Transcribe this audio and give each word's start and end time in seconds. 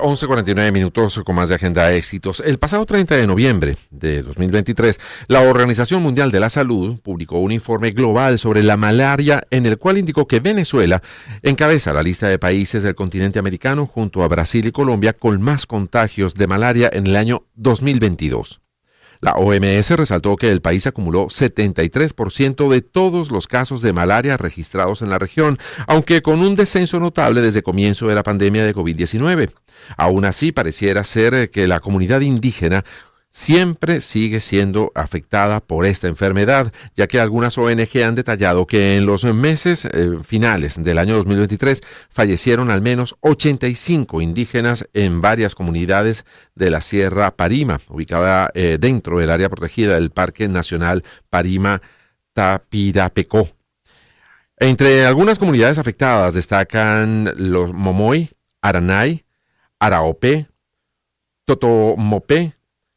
11.49 0.00 0.72
minutos 0.72 1.20
con 1.24 1.34
más 1.34 1.48
de 1.48 1.54
agenda 1.54 1.92
éxitos. 1.92 2.40
El 2.40 2.58
pasado 2.58 2.86
30 2.86 3.16
de 3.16 3.26
noviembre 3.26 3.76
de 3.90 4.22
2023, 4.22 5.00
la 5.28 5.42
Organización 5.42 6.02
Mundial 6.02 6.30
de 6.30 6.40
la 6.40 6.50
Salud 6.50 6.98
publicó 7.00 7.38
un 7.38 7.52
informe 7.52 7.90
global 7.90 8.38
sobre 8.38 8.62
la 8.62 8.76
malaria 8.76 9.46
en 9.50 9.66
el 9.66 9.78
cual 9.78 9.98
indicó 9.98 10.26
que 10.26 10.40
Venezuela 10.40 11.02
encabeza 11.42 11.92
la 11.92 12.02
lista 12.02 12.28
de 12.28 12.38
países 12.38 12.82
del 12.82 12.94
continente 12.94 13.38
americano 13.38 13.86
junto 13.86 14.22
a 14.22 14.28
Brasil 14.28 14.66
y 14.66 14.72
Colombia 14.72 15.12
con 15.12 15.40
más 15.40 15.66
contagios 15.66 16.34
de 16.34 16.46
malaria 16.46 16.90
en 16.92 17.06
el 17.06 17.16
año 17.16 17.44
2022. 17.54 18.65
La 19.20 19.32
OMS 19.32 19.90
resaltó 19.90 20.36
que 20.36 20.50
el 20.50 20.60
país 20.60 20.86
acumuló 20.86 21.26
73% 21.26 22.68
de 22.68 22.82
todos 22.82 23.30
los 23.30 23.46
casos 23.46 23.82
de 23.82 23.92
malaria 23.92 24.36
registrados 24.36 25.02
en 25.02 25.10
la 25.10 25.18
región, 25.18 25.58
aunque 25.86 26.22
con 26.22 26.40
un 26.40 26.54
descenso 26.56 27.00
notable 27.00 27.40
desde 27.40 27.62
comienzo 27.62 28.06
de 28.08 28.14
la 28.14 28.22
pandemia 28.22 28.64
de 28.64 28.74
COVID-19. 28.74 29.50
Aún 29.96 30.24
así, 30.24 30.52
pareciera 30.52 31.04
ser 31.04 31.50
que 31.50 31.66
la 31.66 31.80
comunidad 31.80 32.20
indígena 32.20 32.84
siempre 33.36 34.00
sigue 34.00 34.40
siendo 34.40 34.92
afectada 34.94 35.60
por 35.60 35.84
esta 35.84 36.08
enfermedad, 36.08 36.72
ya 36.96 37.06
que 37.06 37.20
algunas 37.20 37.58
ONG 37.58 38.02
han 38.02 38.14
detallado 38.14 38.66
que 38.66 38.96
en 38.96 39.04
los 39.04 39.24
meses 39.24 39.84
eh, 39.84 40.16
finales 40.24 40.82
del 40.82 40.96
año 40.96 41.16
2023 41.16 41.82
fallecieron 42.08 42.70
al 42.70 42.80
menos 42.80 43.14
85 43.20 44.22
indígenas 44.22 44.88
en 44.94 45.20
varias 45.20 45.54
comunidades 45.54 46.24
de 46.54 46.70
la 46.70 46.80
Sierra 46.80 47.36
Parima, 47.36 47.78
ubicada 47.88 48.50
eh, 48.54 48.78
dentro 48.80 49.18
del 49.18 49.30
área 49.30 49.50
protegida 49.50 49.96
del 49.96 50.10
Parque 50.10 50.48
Nacional 50.48 51.04
Parima 51.28 51.82
Tapirapecó. 52.32 53.50
Entre 54.56 55.04
algunas 55.04 55.38
comunidades 55.38 55.76
afectadas 55.76 56.32
destacan 56.32 57.34
los 57.36 57.74
Momoy, 57.74 58.30
Aranay, 58.62 59.26
Araopé, 59.78 60.46
Totomopé, 61.44 62.56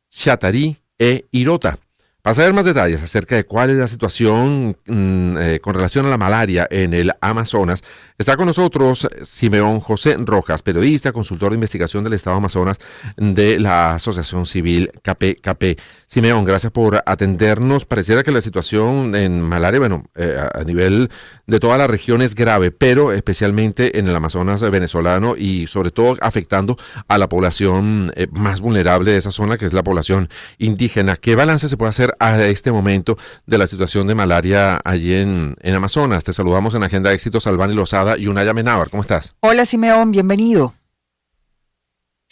Chatari 0.09 0.75
e 0.97 1.25
Irota. 1.31 1.77
Para 2.21 2.35
saber 2.35 2.51
más 2.51 2.65
detalles 2.65 3.01
acerca 3.01 3.37
de 3.37 3.45
cuál 3.45 3.69
es 3.69 3.77
la 3.77 3.87
situación 3.87 4.77
mm, 4.85 5.37
eh, 5.37 5.59
con 5.61 5.73
relación 5.73 6.05
a 6.05 6.09
la 6.09 6.17
malaria 6.17 6.67
en 6.69 6.93
el 6.93 7.13
Amazonas, 7.21 7.81
está 8.17 8.35
con 8.35 8.45
nosotros 8.45 9.07
Simeón 9.23 9.79
José 9.79 10.17
Rojas, 10.19 10.61
periodista, 10.61 11.13
consultor 11.13 11.51
de 11.51 11.55
investigación 11.55 12.03
del 12.03 12.11
Estado 12.11 12.35
Amazonas 12.35 12.77
de 13.15 13.57
la 13.57 13.93
Asociación 13.93 14.45
Civil 14.45 14.91
KPKP. 15.01 15.79
Simeón, 16.07 16.43
gracias 16.43 16.73
por 16.73 17.01
atendernos. 17.05 17.85
Pareciera 17.85 18.21
que 18.21 18.33
la 18.33 18.41
situación 18.41 19.15
en 19.15 19.39
malaria, 19.39 19.79
bueno, 19.79 20.03
eh, 20.15 20.45
a 20.53 20.63
nivel 20.65 21.09
de 21.47 21.59
toda 21.61 21.77
la 21.77 21.87
región 21.87 22.21
es 22.21 22.35
grave, 22.35 22.71
pero 22.71 23.13
especialmente 23.13 23.97
en 23.97 24.09
el 24.09 24.15
Amazonas 24.15 24.59
venezolano 24.69 25.37
y 25.37 25.67
sobre 25.67 25.91
todo 25.91 26.17
afectando 26.19 26.75
a 27.07 27.17
la 27.17 27.29
población 27.29 28.11
eh, 28.17 28.27
más 28.31 28.59
vulnerable 28.59 29.11
de 29.11 29.17
esa 29.17 29.31
zona, 29.31 29.57
que 29.57 29.65
es 29.65 29.71
la 29.71 29.83
población 29.83 30.27
indígena. 30.57 31.15
¿Qué 31.15 31.35
balance 31.35 31.69
se 31.69 31.77
puede 31.77 31.91
hacer 31.91 32.09
a 32.19 32.37
este 32.45 32.71
momento 32.71 33.17
de 33.45 33.57
la 33.57 33.65
situación 33.65 34.05
de 34.07 34.15
malaria 34.15 34.79
allí 34.83 35.15
en, 35.15 35.55
Amazonas. 35.63 36.23
Te 36.23 36.33
saludamos 36.33 36.73
en 36.75 36.83
Agenda 36.83 37.09
de 37.09 37.15
Éxitos, 37.15 37.47
Albani 37.47 37.73
Lozada 37.73 38.17
y 38.17 38.27
Unaya 38.27 38.53
Menábar. 38.53 38.89
¿Cómo 38.89 39.01
estás? 39.01 39.35
Hola, 39.39 39.65
Simeón, 39.65 40.11
bienvenido. 40.11 40.73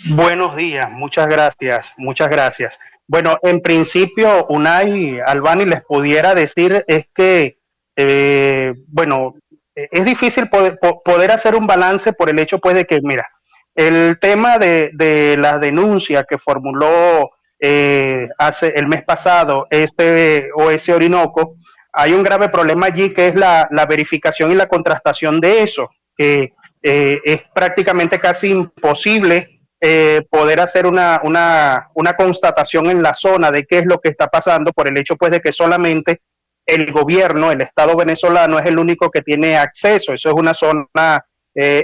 Buenos 0.10 0.56
días, 0.56 0.92
muchas 0.92 1.28
gracias, 1.28 1.92
muchas 1.98 2.30
gracias. 2.30 2.80
Bueno, 3.08 3.38
en 3.42 3.62
principio, 3.62 4.46
Unai 4.48 5.20
Albani 5.26 5.66
les 5.66 5.82
pudiera 5.82 6.36
decir 6.36 6.84
es 6.88 7.08
que, 7.16 7.58
eh, 7.96 8.74
bueno, 8.88 9.36
es 9.74 10.06
difícil 10.06 10.50
poder, 10.50 10.78
poder, 10.80 11.32
hacer 11.32 11.56
un 11.56 11.66
balance 11.66 12.14
por 12.14 12.30
el 12.30 12.38
hecho, 12.38 12.60
pues, 12.60 12.76
de 12.76 12.86
que, 12.86 13.00
mira, 13.02 13.28
el 13.76 14.20
tema 14.20 14.60
de, 14.60 14.92
de 14.94 15.38
la 15.38 15.58
denuncia 15.58 16.26
que 16.26 16.38
formuló 16.38 17.32
eh, 17.60 18.30
hace 18.38 18.74
el 18.76 18.88
mes 18.88 19.04
pasado 19.04 19.66
este 19.72 20.52
ese 20.72 20.94
Orinoco, 20.94 21.56
hay 21.92 22.14
un 22.14 22.22
grave 22.22 22.50
problema 22.50 22.88
allí 22.88 23.12
que 23.12 23.28
es 23.28 23.36
la, 23.36 23.68
verificación 23.90 24.52
y 24.52 24.56
la 24.56 24.68
contrastación 24.68 25.42
de 25.42 25.64
eso, 25.64 25.90
que 26.16 26.54
eh, 26.84 27.20
es 27.26 27.42
prácticamente 27.56 28.20
casi 28.20 28.50
imposible 28.50 29.62
eh, 29.82 30.22
poder 30.30 30.60
hacer 30.60 30.86
una, 30.86 31.20
una, 31.24 31.90
una, 31.96 32.16
constatación 32.16 32.92
en 32.92 33.02
la 33.02 33.16
zona 33.16 33.52
de 33.52 33.66
qué 33.66 33.80
es 33.80 33.86
lo 33.86 34.00
que 34.00 34.10
está 34.10 34.28
pasando 34.28 34.72
por 34.72 34.88
el 34.88 34.98
hecho 34.98 35.16
pues 35.16 35.32
de 35.32 35.42
que 35.42 35.52
solamente 35.52 36.22
el 36.66 36.92
gobierno, 36.92 37.52
el 37.52 37.62
Estado 37.62 37.96
venezolano 37.96 38.60
es 38.60 38.66
el 38.68 38.78
único 38.78 39.10
que 39.10 39.22
tiene 39.22 39.58
acceso. 39.58 40.14
Eso 40.14 40.30
es 40.30 40.36
una 40.36 40.54
zona 40.54 41.26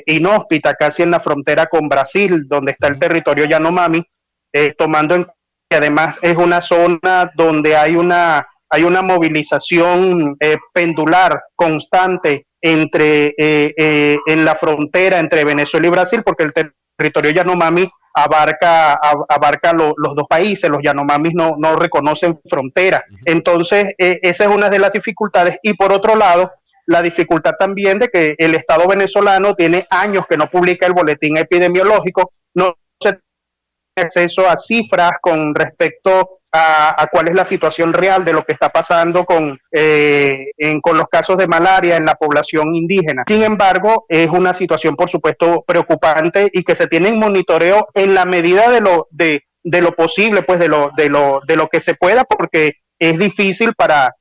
inhóspita, 0.06 0.76
casi 0.76 1.02
en 1.02 1.10
la 1.10 1.20
frontera 1.20 1.66
con 1.66 1.90
Brasil, 1.90 2.48
donde 2.48 2.74
está 2.74 2.88
el 2.88 3.00
territorio 3.00 3.46
Yanomami, 3.46 4.04
tomando 4.78 5.16
en 5.16 5.26
además 5.76 6.18
es 6.22 6.38
una 6.38 6.62
zona 6.62 7.32
donde 7.36 7.76
hay 7.76 7.96
una, 7.96 8.48
hay 8.70 8.84
una 8.84 9.02
movilización 9.02 10.36
eh, 10.40 10.58
pendular 10.74 11.44
constante 11.56 12.48
entre, 12.62 13.28
eh, 13.38 13.74
eh, 13.78 14.18
en 14.26 14.46
la 14.46 14.56
frontera 14.56 15.20
entre 15.20 15.44
Venezuela 15.44 15.88
y 15.88 15.92
Brasil, 15.92 16.22
porque 16.26 16.44
el 16.44 16.54
territorio 16.98 17.32
Yanomami 17.32 17.90
abarca, 18.16 18.94
abarca 19.28 19.74
los 19.74 20.16
dos 20.16 20.28
países, 20.30 20.70
los 20.70 20.82
Yanomamis 20.84 21.34
no, 21.34 21.56
no 21.58 21.76
reconocen 21.76 22.40
frontera. 22.48 23.04
Entonces, 23.26 23.94
esa 23.98 24.44
es 24.44 24.50
una 24.50 24.70
de 24.70 24.80
las 24.80 24.94
dificultades. 24.94 25.58
Y 25.64 25.74
por 25.74 25.92
otro 25.92 26.16
lado, 26.16 26.52
la 26.86 27.02
dificultad 27.02 27.56
también 27.58 28.00
de 28.00 28.10
que 28.10 28.36
el 28.38 28.56
Estado 28.56 28.88
venezolano 28.88 29.56
tiene 29.56 29.88
años 29.90 30.26
que 30.28 30.38
no 30.38 30.48
publica 30.48 30.86
el 30.86 30.94
boletín 30.94 31.38
epidemiológico, 31.38 32.34
no 32.54 32.76
acceso 33.96 34.48
a 34.50 34.56
cifras 34.56 35.14
con 35.22 35.54
respecto 35.54 36.40
a, 36.52 37.08
cuál 37.12 37.30
es 37.30 37.34
la 37.34 37.46
situación 37.46 37.94
real 37.94 38.24
de 38.24 38.34
lo 38.34 38.44
que 38.44 38.54
está 38.54 38.70
pasando 38.70 39.26
con, 39.26 39.60
eh, 39.72 40.52
con 40.84 40.98
los 40.98 41.08
casos 41.08 41.38
de 41.38 41.48
malaria 41.48 41.98
en 41.98 42.06
la 42.06 42.14
población 42.14 42.76
indígena. 42.76 43.24
Sin 43.28 43.42
embargo, 43.44 44.06
es 44.08 44.30
una 44.30 44.54
situación, 44.54 44.96
por 44.96 45.10
supuesto, 45.10 45.64
preocupante 45.66 46.50
y 46.54 46.64
que 46.64 46.76
se 46.76 46.88
tiene 46.88 47.10
en 47.10 47.18
monitoreo 47.18 47.88
en 47.96 48.14
la 48.14 48.26
medida 48.26 48.70
de 48.70 48.82
lo, 48.82 49.08
de, 49.10 49.46
de 49.64 49.82
lo 49.82 49.96
posible, 49.96 50.44
pues 50.44 50.60
de 50.60 50.68
lo, 50.68 50.92
de, 50.96 51.10
lo, 51.10 51.42
de 51.48 51.56
lo 51.56 51.68
que 51.70 51.80
se 51.80 51.96
pueda, 51.96 52.24
porque 52.24 52.74
es 53.00 53.18
difícil 53.18 53.74
para, 53.74 54.14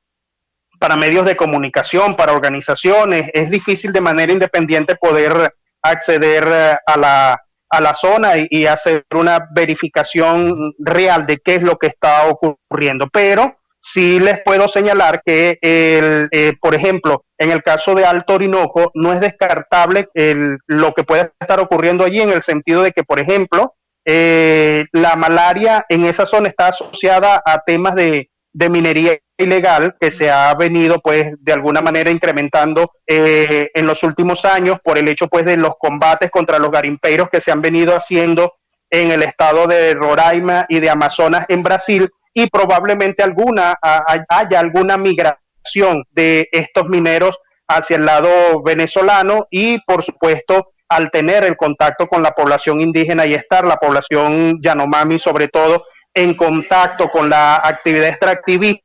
para 0.79 0.95
medios 0.95 1.25
de 1.25 1.35
comunicación, 1.35 2.15
para 2.15 2.33
organizaciones, 2.33 3.29
es 3.33 3.51
difícil 3.51 3.93
de 3.93 4.01
manera 4.01 4.33
independiente 4.33 4.95
poder 4.95 5.53
acceder 5.83 6.79
a 6.87 6.97
la, 6.97 7.43
a 7.73 7.81
la 7.81 7.93
zona 7.93 8.33
y, 8.37 8.65
hacer 8.67 9.03
una 9.13 9.47
verificación 9.51 10.73
real 10.77 11.25
de 11.25 11.39
qué 11.39 11.55
es 11.55 11.63
lo 11.63 11.77
que 11.77 11.87
está 11.87 12.27
ocurriendo. 12.27 13.09
Pero 13.11 13.57
sí 13.81 14.19
les 14.19 14.41
puedo 14.43 14.67
señalar 14.67 15.21
que, 15.25 15.57
el, 15.61 16.29
eh, 16.31 16.53
por 16.61 16.75
ejemplo, 16.75 17.25
en 17.37 17.49
el 17.49 17.63
caso 17.63 17.95
de 17.95 18.05
Alto 18.05 18.35
Orinoco, 18.35 18.91
no 18.93 19.11
es 19.11 19.19
descartable 19.19 20.07
el, 20.13 20.59
lo 20.67 20.93
que 20.93 21.03
puede 21.03 21.31
estar 21.39 21.59
ocurriendo 21.59 22.05
allí 22.05 22.21
en 22.21 22.31
el 22.31 22.43
sentido 22.43 22.83
de 22.83 22.91
que, 22.91 23.03
por 23.03 23.19
ejemplo, 23.19 23.75
eh, 24.05 24.85
la 24.91 25.15
malaria 25.15 25.85
en 25.89 26.05
esa 26.05 26.25
zona 26.25 26.49
está 26.49 26.67
asociada 26.67 27.41
a 27.43 27.63
temas 27.65 27.95
de 27.95 28.29
minería 28.69 29.17
ilegal 29.43 29.95
que 29.99 30.11
se 30.11 30.31
ha 30.31 30.53
venido 30.55 30.99
pues 30.99 31.35
de 31.39 31.53
alguna 31.53 31.81
manera 31.81 32.09
incrementando 32.09 32.91
eh, 33.07 33.69
en 33.73 33.85
los 33.85 34.03
últimos 34.03 34.45
años 34.45 34.79
por 34.83 34.97
el 34.97 35.07
hecho 35.07 35.27
pues 35.27 35.45
de 35.45 35.57
los 35.57 35.75
combates 35.77 36.31
contra 36.31 36.59
los 36.59 36.71
garimpeiros 36.71 37.29
que 37.29 37.41
se 37.41 37.51
han 37.51 37.61
venido 37.61 37.95
haciendo 37.95 38.53
en 38.89 39.11
el 39.11 39.23
estado 39.23 39.67
de 39.67 39.93
Roraima 39.93 40.65
y 40.69 40.79
de 40.79 40.89
Amazonas 40.89 41.45
en 41.49 41.63
Brasil 41.63 42.09
y 42.33 42.47
probablemente 42.47 43.23
alguna 43.23 43.77
haya 43.81 44.59
alguna 44.59 44.97
migración 44.97 46.03
de 46.11 46.49
estos 46.51 46.87
mineros 46.89 47.37
hacia 47.67 47.97
el 47.97 48.05
lado 48.05 48.61
venezolano 48.63 49.47
y 49.49 49.79
por 49.83 50.03
supuesto 50.03 50.73
al 50.89 51.09
tener 51.11 51.43
el 51.43 51.57
contacto 51.57 52.07
con 52.07 52.21
la 52.21 52.31
población 52.31 52.81
indígena 52.81 53.25
y 53.25 53.33
estar 53.33 53.65
la 53.65 53.77
población 53.77 54.59
Yanomami 54.61 55.19
sobre 55.19 55.47
todo 55.47 55.85
en 56.13 56.35
contacto 56.35 57.09
con 57.09 57.29
la 57.29 57.55
actividad 57.55 58.09
extractivista 58.09 58.83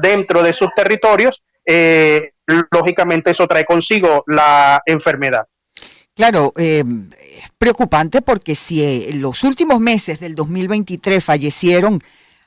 dentro 0.00 0.42
de 0.42 0.52
sus 0.52 0.70
territorios, 0.74 1.42
eh, 1.64 2.32
lógicamente 2.70 3.30
eso 3.30 3.46
trae 3.46 3.64
consigo 3.64 4.22
la 4.26 4.80
enfermedad. 4.86 5.46
Claro, 6.14 6.52
eh, 6.56 6.82
es 7.20 7.50
preocupante 7.58 8.22
porque 8.22 8.54
si 8.54 8.82
en 8.82 9.20
los 9.20 9.42
últimos 9.44 9.80
meses 9.80 10.20
del 10.20 10.34
2023 10.34 11.22
fallecieron 11.22 12.00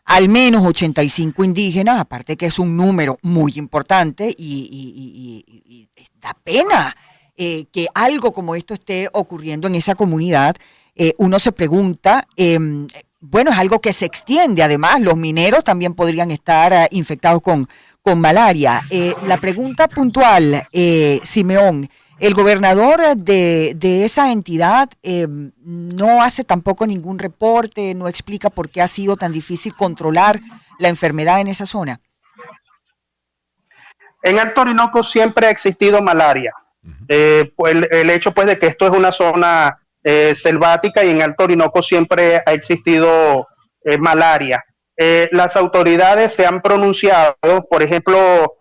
al 0.05 0.27
menos 0.27 0.65
85 0.65 1.43
indígenas, 1.43 1.99
aparte 1.99 2.35
que 2.35 2.47
es 2.47 2.57
un 2.57 2.75
número 2.75 3.19
muy 3.21 3.53
importante 3.57 4.33
y, 4.35 5.87
da 6.15 6.35
pena 6.43 6.95
eh, 7.37 7.65
que 7.71 7.87
algo 7.93 8.33
como 8.33 8.55
esto 8.55 8.73
esté 8.73 9.07
ocurriendo 9.13 9.67
en 9.67 9.75
esa 9.75 9.95
comunidad, 9.95 10.55
uno 11.17 11.39
se 11.39 11.53
pregunta, 11.53 12.27
em, 12.35 12.85
bueno, 13.19 13.51
es 13.51 13.57
algo 13.57 13.79
que 13.79 13.93
se 13.93 14.05
extiende. 14.05 14.63
Además, 14.63 15.01
los 15.01 15.17
mineros 15.17 15.63
también 15.63 15.93
podrían 15.93 16.31
estar 16.31 16.73
eh, 16.73 16.87
infectados 16.91 17.41
con, 17.41 17.67
con 18.01 18.19
malaria. 18.19 18.81
Eh, 18.89 19.13
la 19.27 19.37
pregunta 19.37 19.87
puntual, 19.87 20.67
eh, 20.71 21.19
Simeón, 21.23 21.89
El 22.19 22.33
gobernador 22.33 23.15
de, 23.15 24.03
esa 24.03 24.31
entidad 24.31 24.89
eh, 25.03 25.27
no 25.29 26.21
hace 26.21 26.43
tampoco 26.43 26.85
ningún 26.85 27.17
reporte, 27.17 27.93
no 27.93 28.07
explica 28.07 28.49
por 28.49 28.69
qué 28.69 28.81
ha 28.81 28.87
sido 28.87 29.15
tan 29.15 29.31
difícil 29.31 29.73
controlar 29.73 30.39
la 30.79 30.89
enfermedad 30.89 31.39
en 31.39 31.47
esa 31.47 31.65
zona. 31.65 32.01
En 34.21 34.37
Alto 34.37 34.61
Orinoco 34.61 35.01
siempre 35.01 35.47
ha 35.47 35.49
existido 35.49 36.01
malaria. 36.01 36.53
Eh, 37.07 37.53
pues 37.55 37.75
el, 37.89 38.09
hecho 38.09 38.33
pues 38.33 38.47
de 38.47 38.57
que 38.57 38.67
esto 38.67 38.87
es 38.87 38.91
una 38.91 39.11
zona 39.11 39.79
eh, 40.03 40.33
selvática 40.35 41.03
y 41.03 41.11
en 41.11 41.21
Alto 41.21 41.43
Orinoco 41.43 41.81
siempre 41.81 42.41
ha 42.45 42.53
existido 42.53 43.47
malaria. 43.99 44.63
las 45.31 45.55
autoridades 45.55 46.33
se 46.33 46.45
han 46.45 46.61
pronunciado, 46.61 47.35
por 47.69 47.81
ejemplo, 47.81 48.57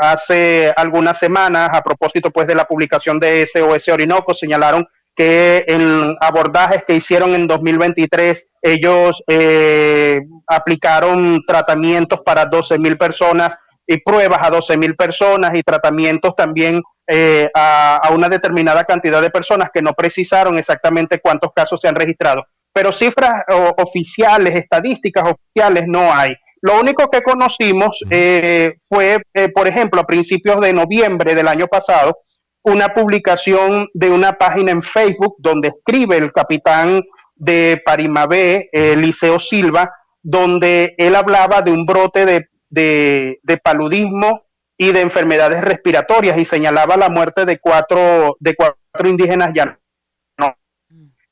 hace 0.00 0.72
algunas 0.76 1.18
semanas, 1.18 1.70
a 1.72 1.82
propósito 1.82 2.30
pues 2.30 2.46
de 2.46 2.54
la 2.54 2.64
publicación 2.64 3.18
de 3.18 3.44
SOS 3.44 3.88
Orinoco, 3.88 4.32
señalaron 4.32 4.86
que 5.14 5.64
en 5.68 6.16
abordajes 6.20 6.84
que 6.84 6.94
hicieron 6.94 7.34
en 7.34 7.46
2023, 7.46 8.48
ellos 8.62 9.22
eh, 9.28 10.20
aplicaron 10.46 11.42
tratamientos 11.46 12.20
para 12.24 12.46
12 12.46 12.78
mil 12.78 12.96
personas 12.96 13.56
y 13.86 13.98
pruebas 13.98 14.40
a 14.42 14.50
12 14.50 14.76
mil 14.76 14.96
personas 14.96 15.54
y 15.54 15.62
tratamientos 15.62 16.34
también 16.34 16.82
eh, 17.12 17.50
a, 17.54 17.96
a, 17.96 18.10
una 18.12 18.28
determinada 18.28 18.84
cantidad 18.84 19.20
de 19.20 19.30
personas 19.30 19.70
que 19.74 19.82
no 19.82 19.94
precisaron 19.94 20.56
exactamente 20.58 21.18
cuántos 21.20 21.50
casos 21.52 21.80
se 21.80 21.88
han 21.88 21.96
registrado. 21.96 22.44
Pero 22.72 22.92
cifras 22.92 23.42
oficiales, 23.78 24.54
estadísticas 24.54 25.24
oficiales 25.24 25.86
no 25.88 26.14
hay. 26.14 26.36
Lo 26.62 26.78
único 26.78 27.10
que 27.10 27.22
conocimos 27.22 27.98
eh, 28.10 28.74
fue, 28.88 29.22
eh, 29.34 29.48
por 29.48 29.66
ejemplo, 29.66 30.00
a 30.00 30.06
principios 30.06 30.60
de 30.60 30.72
noviembre 30.72 31.34
del 31.34 31.48
año 31.48 31.66
pasado, 31.66 32.18
una 32.62 32.90
publicación 32.90 33.88
de 33.92 34.10
una 34.10 34.34
página 34.34 34.70
en 34.70 34.82
Facebook 34.82 35.34
donde 35.38 35.68
escribe 35.68 36.16
el 36.16 36.30
capitán 36.30 37.02
de 37.34 37.82
Parimabé, 37.84 38.68
Liceo 38.72 39.40
Silva, 39.40 39.90
donde 40.22 40.94
él 40.98 41.16
hablaba 41.16 41.62
de 41.62 41.72
un 41.72 41.86
brote 41.86 42.24
de, 42.24 42.46
de, 42.70 43.56
paludismo 43.62 44.42
y 44.80 44.92
de 44.92 45.00
enfermedades 45.02 45.62
respiratorias 45.62 46.38
y 46.38 46.44
señalaba 46.44 46.96
la 46.96 47.10
muerte 47.10 47.44
de 47.44 47.58
cuatro, 47.58 48.36
de 48.40 48.54
cuatro 48.54 49.08
indígenas 49.08 49.52
llanos 49.52 49.76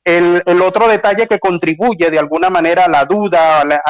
el, 0.09 0.61
otro 0.61 0.87
detalle 0.87 1.27
que 1.27 1.39
contribuye 1.39 2.09
de 2.09 2.19
alguna 2.19 2.49
manera 2.49 2.85
a 2.85 2.89
la 2.89 3.05
duda, 3.05 3.61
a 3.61 3.65
la, 3.65 3.81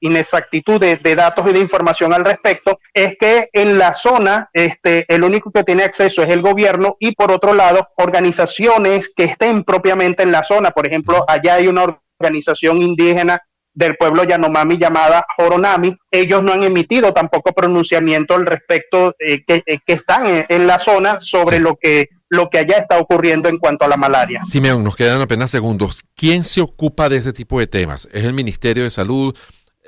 inexactitud 0.00 0.80
de, 0.80 1.14
datos 1.14 1.46
y 1.48 1.52
de 1.52 1.58
información 1.58 2.12
al 2.12 2.24
respecto, 2.24 2.78
es 2.94 3.16
que 3.18 3.50
en 3.52 3.78
la 3.78 3.92
zona 3.92 4.48
este, 4.52 5.04
el 5.08 5.24
único 5.24 5.50
que 5.50 5.64
tiene 5.64 5.84
acceso 5.84 6.22
es 6.22 6.30
el 6.30 6.42
gobierno 6.42 6.96
y 6.98 7.12
por 7.12 7.32
otro 7.32 7.52
lado 7.52 7.88
organizaciones 7.96 9.10
que 9.14 9.24
estén 9.24 9.64
propiamente 9.64 10.22
en 10.22 10.32
la 10.32 10.42
zona. 10.42 10.70
Por 10.70 10.86
ejemplo, 10.86 11.24
allá 11.28 11.54
hay 11.54 11.68
una 11.68 11.98
organización 12.18 12.82
indígena 12.82 13.42
del 13.78 13.96
pueblo 13.96 14.24
Yanomami 14.24 14.76
llamada 14.76 15.24
Joronami. 15.36 15.96
Ellos 16.10 16.42
no 16.42 16.52
han 16.52 16.64
emitido 16.64 17.14
tampoco 17.14 17.52
pronunciamiento 17.52 18.34
al 18.34 18.44
respecto 18.44 19.14
eh, 19.20 19.44
que, 19.46 19.62
eh, 19.64 19.78
que, 19.86 19.92
están 19.92 20.24
en, 20.48 20.66
la 20.66 20.80
zona 20.80 21.18
sobre 21.20 21.60
lo 21.60 21.76
que 21.76 22.08
lo 22.28 22.50
que 22.50 22.58
allá 22.58 22.76
está 22.76 22.98
ocurriendo 22.98 23.48
en 23.48 23.58
cuanto 23.58 23.86
a 23.86 23.88
la 23.88 23.96
malaria. 23.96 24.42
Simeón, 24.44 24.84
nos 24.84 24.96
quedan 24.96 25.20
apenas 25.22 25.50
segundos. 25.50 26.02
¿Quién 26.14 26.44
se 26.44 26.60
ocupa 26.60 27.08
de 27.08 27.16
ese 27.16 27.32
tipo 27.32 27.58
de 27.58 27.66
temas? 27.66 28.06
¿Es 28.12 28.24
el 28.24 28.34
Ministerio 28.34 28.82
de 28.82 28.90
Salud? 28.90 29.34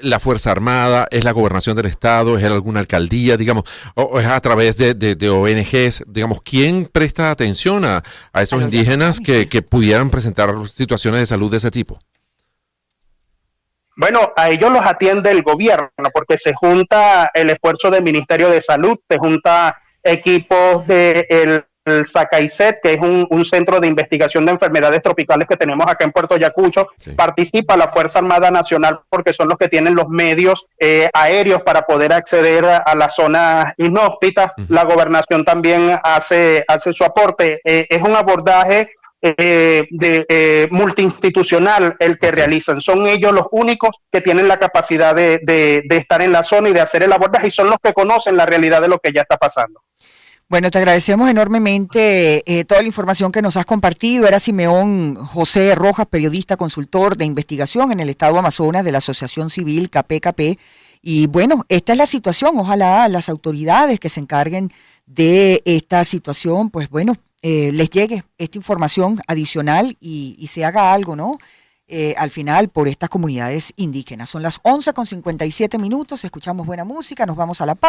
la 0.02 0.18
Fuerza 0.18 0.50
Armada, 0.50 1.06
es 1.10 1.24
la 1.24 1.32
gobernación 1.32 1.76
del 1.76 1.84
Estado, 1.84 2.38
es 2.38 2.44
alguna 2.44 2.80
alcaldía, 2.80 3.36
digamos, 3.36 3.64
o 3.96 4.18
es 4.18 4.24
a 4.24 4.40
través 4.40 4.78
de, 4.78 4.94
de, 4.94 5.28
ONGs, 5.28 6.04
digamos, 6.06 6.40
¿quién 6.40 6.88
presta 6.90 7.30
atención 7.30 7.84
a, 7.84 8.02
esos 8.32 8.62
indígenas 8.62 9.20
que, 9.20 9.46
que, 9.46 9.60
pudieran 9.60 10.08
presentar 10.08 10.54
situaciones 10.72 11.20
de 11.20 11.26
salud 11.26 11.50
de 11.50 11.58
ese 11.58 11.70
tipo? 11.70 12.00
Bueno, 14.00 14.32
a 14.34 14.48
ellos 14.48 14.72
los 14.72 14.86
atiende 14.86 15.30
el 15.30 15.42
gobierno, 15.42 15.90
porque 16.14 16.38
se 16.38 16.54
junta 16.54 17.30
el 17.34 17.50
esfuerzo 17.50 17.90
del 17.90 18.02
Ministerio 18.02 18.48
de 18.48 18.62
Salud, 18.62 18.98
se 19.06 19.18
junta 19.18 19.78
equipos 20.02 20.86
del 20.86 21.66
el 21.84 22.06
SACAICET, 22.06 22.80
que 22.82 22.94
es 22.94 23.00
un, 23.00 23.44
centro 23.44 23.78
de 23.78 23.88
investigación 23.88 24.46
de 24.46 24.52
enfermedades 24.52 25.02
tropicales 25.02 25.46
que 25.46 25.56
tenemos 25.56 25.86
acá 25.86 26.06
en 26.06 26.12
Puerto 26.12 26.38
Yacucho, 26.38 26.88
participa 27.14 27.76
la 27.76 27.88
Fuerza 27.88 28.20
Armada 28.20 28.50
Nacional 28.50 29.00
porque 29.10 29.34
son 29.34 29.48
los 29.48 29.58
que 29.58 29.68
tienen 29.68 29.94
los 29.94 30.08
medios 30.08 30.66
eh, 30.78 31.10
aéreos 31.12 31.62
para 31.62 31.82
poder 31.82 32.14
acceder 32.14 32.64
a, 32.64 32.94
las 32.94 33.16
zonas 33.16 33.74
inhóspitas. 33.76 34.54
La 34.68 34.84
gobernación 34.84 35.44
también 35.44 35.98
hace, 36.02 36.64
hace 36.68 36.94
su 36.94 37.04
aporte. 37.04 37.60
Eh, 37.64 37.86
es 37.90 38.02
un 38.02 38.16
abordaje 38.16 38.92
eh, 39.22 39.86
de, 39.90 40.68
multiinstitucional 40.70 41.96
el 41.98 42.18
que 42.18 42.30
realizan. 42.30 42.80
Son 42.80 43.06
ellos 43.06 43.32
los 43.32 43.46
únicos 43.50 43.96
que 44.10 44.20
tienen 44.20 44.48
la 44.48 44.58
capacidad 44.58 45.14
de, 45.14 45.40
de, 45.44 45.96
estar 45.96 46.22
en 46.22 46.32
la 46.32 46.42
zona 46.42 46.70
y 46.70 46.72
de 46.72 46.80
hacer 46.80 47.02
el 47.02 47.12
abordaje 47.12 47.48
y 47.48 47.50
son 47.50 47.68
los 47.68 47.78
que 47.82 47.92
conocen 47.92 48.36
la 48.36 48.46
realidad 48.46 48.80
de 48.80 48.88
lo 48.88 48.98
que 48.98 49.12
ya 49.12 49.22
está 49.22 49.36
pasando. 49.36 49.82
Bueno, 50.50 50.68
te 50.72 50.78
agradecemos 50.78 51.30
enormemente 51.30 52.42
eh, 52.44 52.64
toda 52.64 52.80
la 52.80 52.88
información 52.88 53.30
que 53.30 53.40
nos 53.40 53.56
has 53.56 53.66
compartido. 53.66 54.26
Era 54.26 54.40
Simeón 54.40 55.14
José 55.14 55.76
Rojas, 55.76 56.06
periodista 56.06 56.56
consultor 56.56 57.16
de 57.16 57.24
investigación 57.24 57.92
en 57.92 58.00
el 58.00 58.10
Estado 58.10 58.36
Amazonas 58.36 58.84
de 58.84 58.90
la 58.90 58.98
Asociación 58.98 59.48
Civil 59.48 59.90
KPKP. 59.90 60.58
Y 61.02 61.28
bueno, 61.28 61.66
esta 61.68 61.92
es 61.92 61.98
la 61.98 62.06
situación. 62.06 62.58
Ojalá 62.58 63.06
las 63.08 63.28
autoridades 63.28 64.00
que 64.00 64.08
se 64.08 64.18
encarguen 64.18 64.72
de 65.06 65.62
esta 65.64 66.02
situación, 66.02 66.70
pues 66.70 66.90
bueno, 66.90 67.14
eh, 67.42 67.72
les 67.72 67.88
llegue 67.90 68.24
esta 68.38 68.58
información 68.58 69.20
adicional 69.26 69.96
y, 70.00 70.48
se 70.52 70.64
haga 70.64 70.92
algo, 70.92 71.16
¿no? 71.16 71.38
Eh, 71.88 72.14
al 72.18 72.30
final 72.30 72.68
por 72.68 72.86
estas 72.86 73.08
comunidades 73.08 73.72
indígenas. 73.76 74.30
Son 74.30 74.42
las 74.42 74.60
11 74.62 74.92
con 74.92 75.06
57 75.06 75.78
minutos, 75.78 76.24
escuchamos 76.24 76.66
buena 76.66 76.84
música, 76.84 77.26
nos 77.26 77.36
vamos 77.36 77.60
a 77.60 77.66
la 77.66 77.74
paz. 77.74 77.88